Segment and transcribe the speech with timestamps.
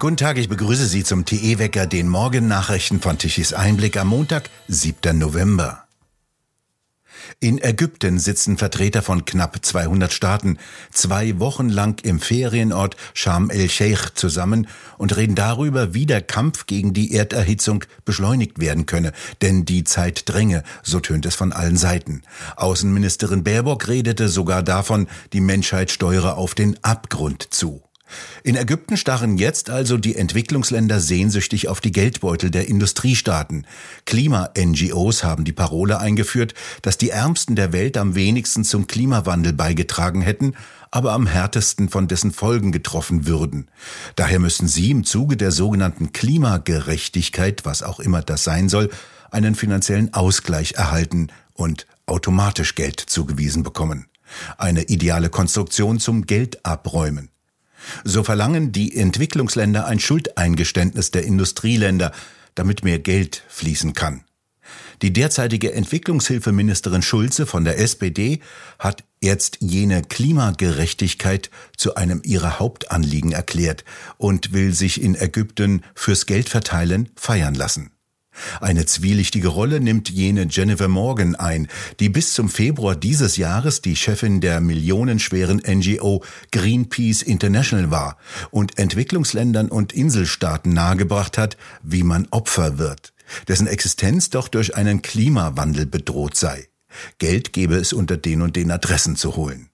[0.00, 5.18] Guten Tag, ich begrüße Sie zum TE-Wecker, den Morgennachrichten von Tichys Einblick am Montag, 7.
[5.18, 5.88] November.
[7.40, 10.58] In Ägypten sitzen Vertreter von knapp 200 Staaten
[10.92, 16.92] zwei Wochen lang im Ferienort Sharm el-Sheikh zusammen und reden darüber, wie der Kampf gegen
[16.92, 19.12] die Erderhitzung beschleunigt werden könne.
[19.42, 22.22] Denn die Zeit dränge, so tönt es von allen Seiten.
[22.54, 27.82] Außenministerin Baerbock redete sogar davon, die Menschheit steuere auf den Abgrund zu.
[28.42, 33.66] In Ägypten starren jetzt also die Entwicklungsländer sehnsüchtig auf die Geldbeutel der Industriestaaten.
[34.06, 40.22] Klima-NGOs haben die Parole eingeführt, dass die Ärmsten der Welt am wenigsten zum Klimawandel beigetragen
[40.22, 40.54] hätten,
[40.90, 43.70] aber am härtesten von dessen Folgen getroffen würden.
[44.16, 48.90] Daher müssen sie im Zuge der sogenannten Klimagerechtigkeit, was auch immer das sein soll,
[49.30, 54.06] einen finanziellen Ausgleich erhalten und automatisch Geld zugewiesen bekommen.
[54.56, 57.30] Eine ideale Konstruktion zum Geldabräumen.
[58.04, 62.12] So verlangen die Entwicklungsländer ein Schuldeingeständnis der Industrieländer,
[62.54, 64.24] damit mehr Geld fließen kann.
[65.02, 68.40] Die derzeitige Entwicklungshilfeministerin Schulze von der SPD
[68.78, 73.84] hat jetzt jene Klimagerechtigkeit zu einem ihrer Hauptanliegen erklärt
[74.16, 77.92] und will sich in Ägypten fürs Geldverteilen feiern lassen.
[78.60, 81.68] Eine zwielichtige Rolle nimmt jene Jennifer Morgan ein,
[82.00, 88.16] die bis zum Februar dieses Jahres die Chefin der millionenschweren NGO Greenpeace International war
[88.50, 93.12] und Entwicklungsländern und Inselstaaten nahegebracht hat, wie man Opfer wird,
[93.48, 96.68] dessen Existenz doch durch einen Klimawandel bedroht sei.
[97.18, 99.68] Geld gebe es unter den und den Adressen zu holen.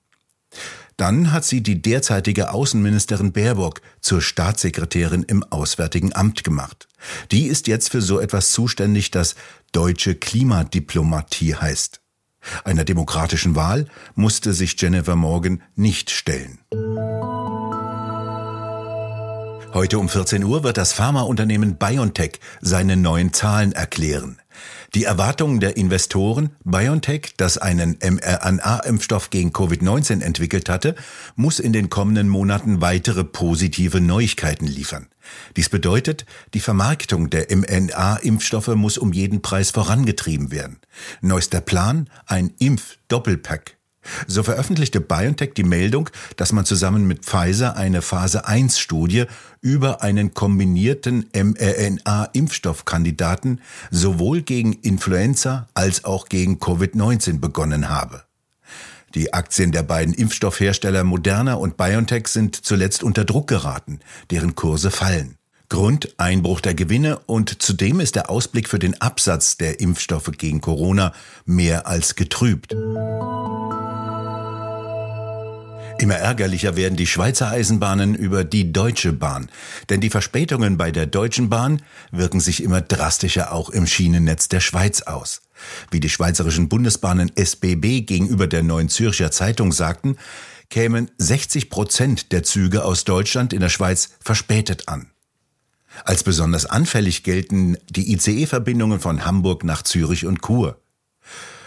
[0.96, 6.88] Dann hat sie die derzeitige Außenministerin Baerbock zur Staatssekretärin im Auswärtigen Amt gemacht.
[7.30, 9.34] Die ist jetzt für so etwas zuständig, das
[9.72, 12.00] deutsche Klimadiplomatie heißt.
[12.62, 16.58] Einer demokratischen Wahl musste sich Jennifer Morgan nicht stellen.
[19.72, 24.38] Heute um 14 Uhr wird das Pharmaunternehmen BioNTech seine neuen Zahlen erklären.
[24.94, 30.94] Die Erwartungen der Investoren, BioNTech, das einen mRNA-Impfstoff gegen Covid-19 entwickelt hatte,
[31.36, 35.08] muss in den kommenden Monaten weitere positive Neuigkeiten liefern.
[35.56, 40.78] Dies bedeutet, die Vermarktung der mRNA-Impfstoffe muss um jeden Preis vorangetrieben werden.
[41.20, 43.73] Neuester Plan, ein Impfdoppelpack.
[44.26, 49.24] So veröffentlichte BioNTech die Meldung, dass man zusammen mit Pfizer eine Phase 1 Studie
[49.60, 53.60] über einen kombinierten mRNA-Impfstoffkandidaten
[53.90, 58.22] sowohl gegen Influenza als auch gegen Covid-19 begonnen habe.
[59.14, 64.00] Die Aktien der beiden Impfstoffhersteller Moderna und BioNTech sind zuletzt unter Druck geraten,
[64.30, 65.38] deren Kurse fallen.
[65.68, 70.60] Grund Einbruch der Gewinne und zudem ist der Ausblick für den Absatz der Impfstoffe gegen
[70.60, 71.12] Corona
[71.46, 72.74] mehr als getrübt.
[75.98, 79.48] Immer ärgerlicher werden die Schweizer Eisenbahnen über die Deutsche Bahn.
[79.88, 84.60] Denn die Verspätungen bei der Deutschen Bahn wirken sich immer drastischer auch im Schienennetz der
[84.60, 85.40] Schweiz aus.
[85.90, 90.18] Wie die schweizerischen Bundesbahnen SBB gegenüber der Neuen Zürcher Zeitung sagten,
[90.68, 95.13] kämen 60 Prozent der Züge aus Deutschland in der Schweiz verspätet an.
[96.04, 100.80] Als besonders anfällig gelten die ICE-Verbindungen von Hamburg nach Zürich und Chur.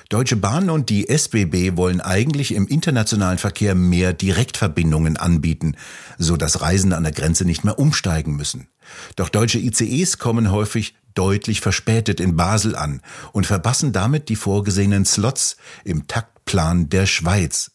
[0.10, 5.76] Deutsche Bahn und die SBB wollen eigentlich im internationalen Verkehr mehr Direktverbindungen anbieten,
[6.18, 8.70] so dass Reisende an der Grenze nicht mehr umsteigen müssen.
[9.18, 13.02] Doch deutsche ICEs kommen häufig deutlich verspätet in Basel an
[13.34, 17.72] und verpassen damit die vorgesehenen Slots im Taktplan der Schweiz.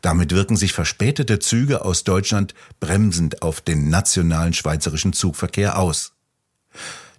[0.00, 6.12] Damit wirken sich verspätete Züge aus Deutschland bremsend auf den nationalen schweizerischen Zugverkehr aus.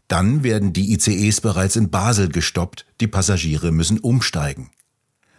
[0.08, 4.72] Dann werden die ICEs bereits in Basel gestoppt, die Passagiere müssen umsteigen.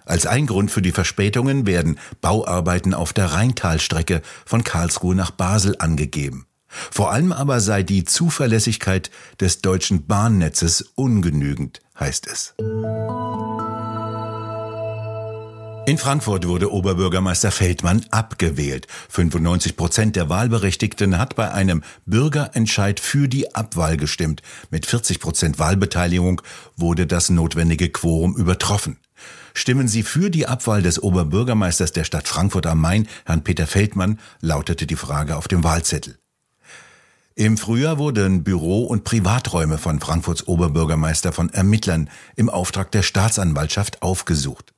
[0.04, 5.76] Als ein Grund für die Verspätungen werden Bauarbeiten auf der Rheintalstrecke von Karlsruhe nach Basel
[5.78, 6.46] angegeben.
[6.66, 9.10] Vor allem aber sei die Zuverlässigkeit
[9.40, 12.54] des deutschen Bahnnetzes ungenügend, heißt es.
[15.86, 18.86] In Frankfurt wurde Oberbürgermeister Feldmann abgewählt.
[19.08, 24.42] 95 Prozent der Wahlberechtigten hat bei einem Bürgerentscheid für die Abwahl gestimmt.
[24.70, 26.42] Mit 40 Prozent Wahlbeteiligung
[26.76, 28.98] wurde das notwendige Quorum übertroffen.
[29.52, 34.20] Stimmen Sie für die Abwahl des Oberbürgermeisters der Stadt Frankfurt am Main, Herrn Peter Feldmann,
[34.40, 36.18] lautete die Frage auf dem Wahlzettel.
[37.34, 44.02] Im Frühjahr wurden Büro- und Privaträume von Frankfurts Oberbürgermeister von Ermittlern im Auftrag der Staatsanwaltschaft
[44.02, 44.74] aufgesucht.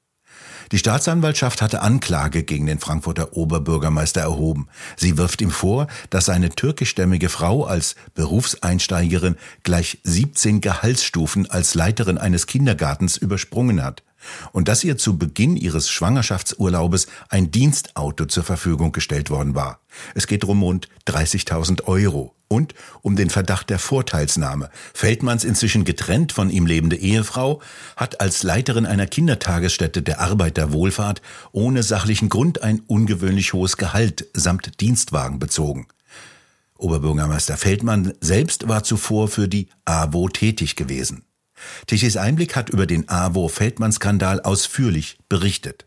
[0.72, 4.68] Die Staatsanwaltschaft hatte Anklage gegen den Frankfurter Oberbürgermeister erhoben.
[4.96, 12.16] Sie wirft ihm vor, dass seine türkischstämmige Frau als Berufseinsteigerin gleich 17 Gehaltsstufen als Leiterin
[12.16, 14.02] eines Kindergartens übersprungen hat
[14.52, 19.80] und dass ihr zu Beginn ihres Schwangerschaftsurlaubes ein Dienstauto zur Verfügung gestellt worden war.
[20.14, 24.68] Es geht um rund 30.000 Euro und um den Verdacht der Vorteilsnahme.
[24.94, 27.62] Feldmanns inzwischen getrennt von ihm lebende Ehefrau
[27.96, 31.22] hat als Leiterin einer Kindertagesstätte der Arbeiterwohlfahrt
[31.52, 35.86] ohne sachlichen Grund ein ungewöhnlich hohes Gehalt samt Dienstwagen bezogen.
[36.76, 41.24] Oberbürgermeister Feldmann selbst war zuvor für die AWO tätig gewesen.
[41.86, 45.86] Tichys Einblick hat über den AWO-Feldmann-Skandal ausführlich berichtet.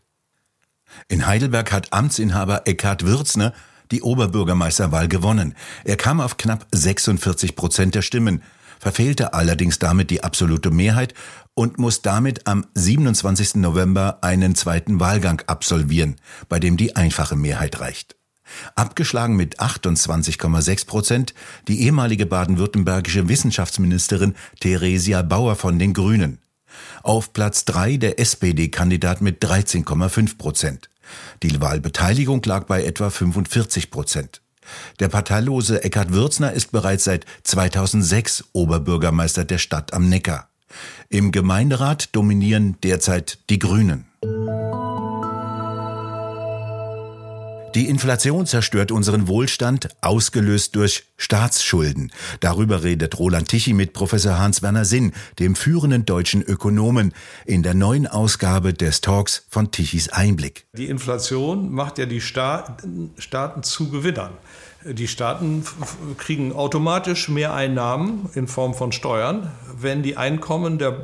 [1.08, 3.52] In Heidelberg hat Amtsinhaber Eckhard Würzner
[3.90, 5.54] die Oberbürgermeisterwahl gewonnen.
[5.84, 8.42] Er kam auf knapp 46 Prozent der Stimmen,
[8.78, 11.14] verfehlte allerdings damit die absolute Mehrheit
[11.54, 13.56] und muss damit am 27.
[13.56, 16.16] November einen zweiten Wahlgang absolvieren,
[16.48, 18.16] bei dem die einfache Mehrheit reicht.
[18.74, 21.34] Abgeschlagen mit 28,6 Prozent
[21.68, 26.38] die ehemalige baden-württembergische Wissenschaftsministerin Theresia Bauer von den Grünen.
[27.02, 30.90] Auf Platz 3 der SPD-Kandidat mit 13,5 Prozent.
[31.42, 34.40] Die Wahlbeteiligung lag bei etwa 45 Prozent.
[35.00, 40.48] Der parteilose Eckhard Würzner ist bereits seit 2006 Oberbürgermeister der Stadt am Neckar.
[41.08, 44.06] Im Gemeinderat dominieren derzeit die Grünen.
[47.76, 52.10] Die Inflation zerstört unseren Wohlstand, ausgelöst durch Staatsschulden.
[52.40, 57.12] Darüber redet Roland Tichy mit Professor Hans-Werner Sinn, dem führenden deutschen Ökonomen,
[57.44, 60.64] in der neuen Ausgabe des Talks von Tichys Einblick.
[60.72, 63.12] Die Inflation macht ja die Staaten
[63.60, 64.32] zu Gewinnern.
[64.88, 65.64] Die Staaten
[66.16, 70.96] kriegen automatisch mehr Einnahmen in Form von Steuern, wenn die Einkommen der,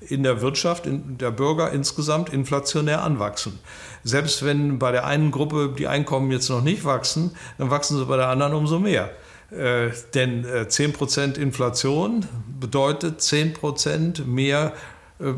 [0.00, 3.58] in der Wirtschaft, in der Bürger insgesamt inflationär anwachsen.
[4.04, 8.04] Selbst wenn bei der einen Gruppe die Einkommen jetzt noch nicht wachsen, dann wachsen sie
[8.04, 9.10] bei der anderen umso mehr.
[9.50, 12.26] Äh, denn äh, 10% Inflation
[12.60, 14.72] bedeutet 10% mehr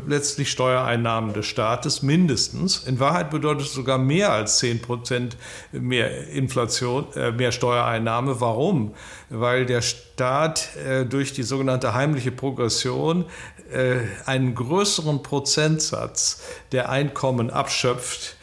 [0.07, 2.83] letztlich Steuereinnahmen des Staates mindestens.
[2.85, 5.37] In Wahrheit bedeutet es sogar mehr als 10 Prozent
[5.71, 8.41] mehr Inflation, äh, mehr Steuereinnahme.
[8.41, 8.93] Warum?
[9.29, 13.25] Weil der Staat äh, durch die sogenannte heimliche Progression
[14.27, 18.37] einen größeren Prozentsatz der Einkommen abschöpft,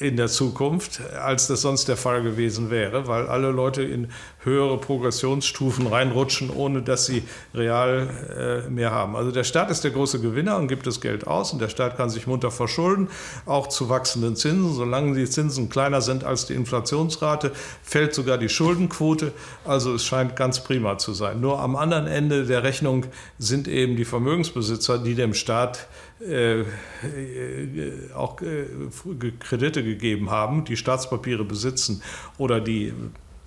[0.00, 4.08] in der Zukunft, als das sonst der Fall gewesen wäre, weil alle Leute in
[4.42, 7.22] höhere Progressionsstufen reinrutschen, ohne dass sie
[7.54, 9.14] real äh, mehr haben.
[9.14, 11.96] Also der Staat ist der große Gewinner und gibt das Geld aus und der Staat
[11.96, 13.08] kann sich munter verschulden,
[13.46, 14.74] auch zu wachsenden Zinsen.
[14.74, 17.52] Solange die Zinsen kleiner sind als die Inflationsrate,
[17.82, 19.32] fällt sogar die Schuldenquote.
[19.64, 21.40] Also es scheint ganz prima zu sein.
[21.40, 23.06] Nur am anderen Ende der Rechnung
[23.38, 26.64] sind eben die Vermögensbesitzer, die dem Staat äh, äh,
[28.14, 28.66] auch äh,
[29.38, 32.02] Kredite gegeben haben, die Staatspapiere besitzen
[32.38, 32.92] oder die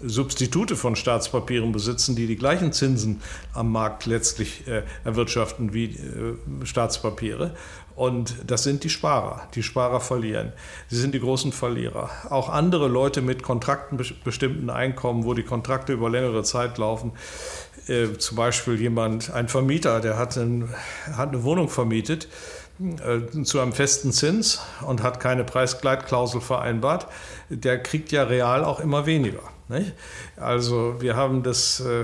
[0.03, 3.21] Substitute von Staatspapieren besitzen, die die gleichen Zinsen
[3.53, 7.55] am Markt letztlich äh, erwirtschaften wie äh, Staatspapiere.
[7.95, 9.47] Und das sind die Sparer.
[9.53, 10.53] Die Sparer verlieren.
[10.87, 12.09] Sie sind die großen Verlierer.
[12.29, 17.11] Auch andere Leute mit Kontrakten, bestimmten Einkommen, wo die Kontrakte über längere Zeit laufen,
[17.87, 20.69] äh, zum Beispiel jemand, ein Vermieter, der hat, ein,
[21.15, 22.27] hat eine Wohnung vermietet,
[22.79, 27.05] äh, zu einem festen Zins und hat keine Preisgleitklausel vereinbart,
[27.49, 29.43] der kriegt ja real auch immer weniger.
[29.67, 29.93] Nicht?
[30.35, 31.81] Also wir haben das.
[31.81, 32.01] Äh,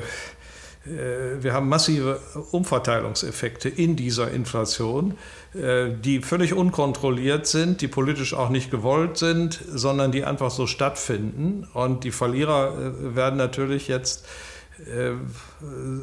[0.86, 2.20] äh, wir haben massive
[2.52, 5.18] Umverteilungseffekte in dieser Inflation,
[5.54, 11.68] die völlig unkontrolliert sind, die politisch auch nicht gewollt sind, sondern die einfach so stattfinden.
[11.74, 14.26] Und die Verlierer werden natürlich jetzt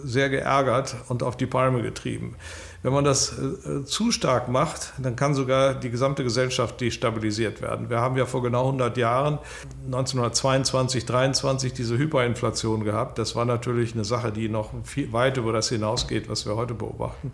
[0.04, 2.34] sehr geärgert und auf die Palme getrieben.
[2.84, 7.88] Wenn man das äh, zu stark macht, dann kann sogar die gesamte Gesellschaft destabilisiert werden.
[7.88, 9.38] Wir haben ja vor genau 100 Jahren,
[9.86, 13.18] 1922, 23, diese Hyperinflation gehabt.
[13.18, 16.74] Das war natürlich eine Sache, die noch viel, weit über das hinausgeht, was wir heute
[16.74, 17.32] beobachten.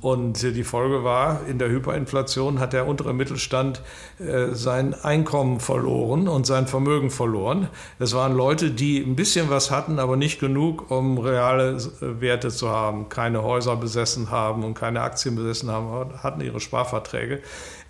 [0.00, 3.80] Und die Folge war, in der Hyperinflation hat der untere Mittelstand
[4.18, 7.68] äh, sein Einkommen verloren und sein Vermögen verloren.
[7.98, 12.50] Das waren Leute, die ein bisschen was hatten, aber nicht genug, um reale äh, Werte
[12.50, 17.40] zu haben, keine Häuser besessen haben und keine Aktien besessen haben, hatten ihre Sparverträge.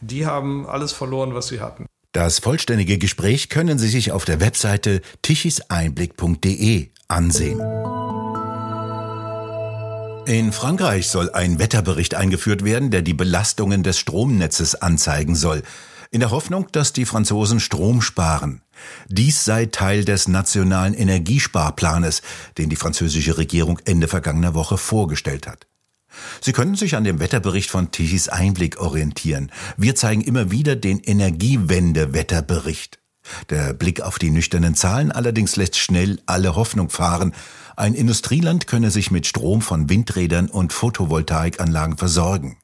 [0.01, 1.87] Die haben alles verloren, was sie hatten.
[2.13, 7.61] Das vollständige Gespräch können Sie sich auf der Webseite tichiseinblick.de ansehen.
[10.27, 15.63] In Frankreich soll ein Wetterbericht eingeführt werden, der die Belastungen des Stromnetzes anzeigen soll,
[16.11, 18.61] in der Hoffnung, dass die Franzosen Strom sparen.
[19.09, 22.23] Dies sei Teil des nationalen Energiesparplanes,
[22.59, 25.69] den die französische Regierung Ende vergangener Woche vorgestellt hat.
[26.41, 29.53] Sie können sich an dem Wetterbericht von Tichys Einblick orientieren.
[29.77, 32.99] Wir zeigen immer wieder den Energiewende-Wetterbericht.
[33.51, 37.33] Der Blick auf die nüchternen Zahlen allerdings lässt schnell alle Hoffnung fahren.
[37.77, 42.57] Ein Industrieland könne sich mit Strom von Windrädern und Photovoltaikanlagen versorgen.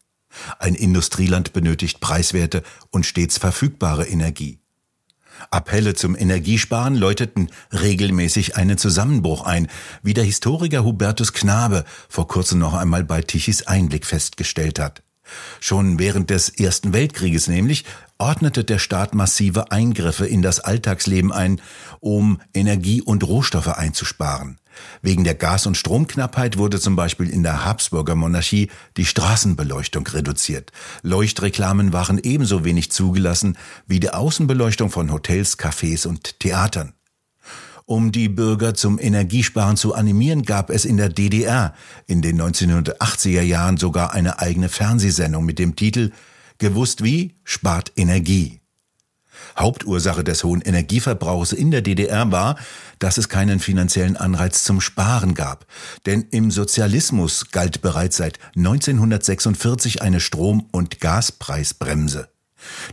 [0.58, 4.58] Ein Industrieland benötigt preiswerte und stets verfügbare Energie.
[5.50, 9.68] Appelle zum Energiesparen läuteten regelmäßig einen Zusammenbruch ein,
[10.02, 15.02] wie der Historiker Hubertus Knabe vor kurzem noch einmal bei Tichys Einblick festgestellt hat.
[15.60, 17.84] Schon während des Ersten Weltkrieges nämlich
[18.22, 21.60] ordnete der Staat massive Eingriffe in das Alltagsleben ein,
[21.98, 24.58] um Energie und Rohstoffe einzusparen.
[25.02, 30.70] Wegen der Gas- und Stromknappheit wurde zum Beispiel in der Habsburger Monarchie die Straßenbeleuchtung reduziert.
[31.02, 36.92] Leuchtreklamen waren ebenso wenig zugelassen wie die Außenbeleuchtung von Hotels, Cafés und Theatern.
[37.86, 41.74] Um die Bürger zum Energiesparen zu animieren, gab es in der DDR
[42.06, 46.12] in den 1980er Jahren sogar eine eigene Fernsehsendung mit dem Titel
[46.62, 48.60] Gewusst wie spart Energie.
[49.58, 52.56] Hauptursache des hohen Energieverbrauchs in der DDR war,
[53.00, 55.66] dass es keinen finanziellen Anreiz zum Sparen gab.
[56.06, 62.31] Denn im Sozialismus galt bereits seit 1946 eine Strom- und Gaspreisbremse.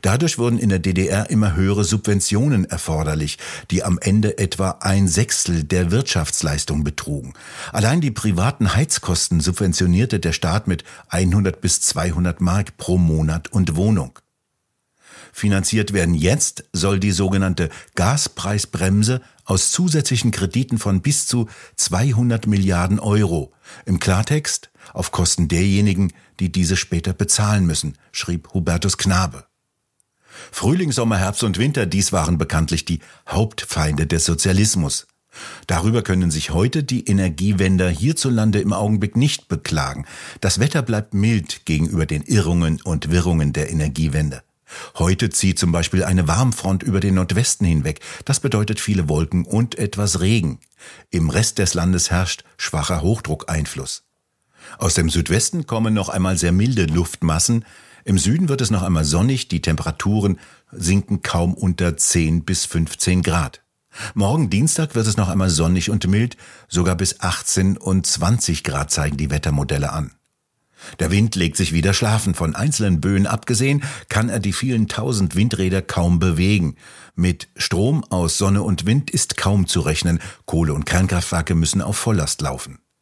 [0.02, 3.38] Dadurch wurden in der DDR immer höhere Subventionen erforderlich,
[3.72, 7.34] die am Ende etwa ein Sechstel der Wirtschaftsleistung betrugen.
[7.72, 13.76] Allein die privaten Heizkosten subventionierte der Staat mit 100 bis 200 Mark pro Monat und
[13.76, 14.20] Wohnung.
[15.32, 23.00] Finanziert werden jetzt soll die sogenannte Gaspreisbremse aus zusätzlichen Krediten von bis zu 200 Milliarden
[23.00, 23.54] Euro.
[23.86, 29.49] Im Klartext auf Kosten derjenigen, die diese später bezahlen müssen, schrieb Hubertus Knabe.
[30.52, 35.08] Frühling, Sommer, Herbst und Winter, dies waren bekanntlich die Hauptfeinde des Sozialismus.
[35.68, 40.06] Darüber können sich heute die Energiewender hierzulande im Augenblick nicht beklagen.
[40.42, 44.44] Das Wetter bleibt mild gegenüber den Irrungen und Wirrungen der Energiewende.
[44.98, 48.02] Heute zieht zum Beispiel eine Warmfront über den Nordwesten hinweg.
[48.26, 50.60] Das bedeutet viele Wolken und etwas Regen.
[51.10, 54.04] Im Rest des Landes herrscht schwacher Hochdruckeinfluss.
[54.78, 57.66] Aus dem Südwesten kommen noch einmal sehr milde Luftmassen.
[58.06, 60.40] Im Süden wird es noch einmal sonnig, die Temperaturen
[60.72, 63.62] sinken kaum unter 10 bis 15 Grad.
[64.14, 66.38] Morgen Dienstag wird es noch einmal sonnig und mild,
[66.68, 70.12] sogar bis 18 und 20 Grad zeigen die Wettermodelle an.
[71.00, 72.34] Der Wind legt sich wieder schlafen.
[72.34, 76.76] Von einzelnen Böen abgesehen kann er die vielen tausend Windräder kaum bewegen.
[77.16, 80.20] Mit Strom aus Sonne und Wind ist kaum zu rechnen.
[80.46, 82.80] Kohle- und Kernkraftwerke müssen auf Volllast laufen.